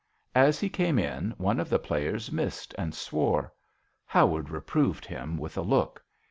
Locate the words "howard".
4.07-4.49